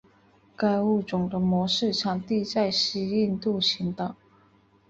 [0.55, 4.15] 该物种的模式产地在西印度群岛。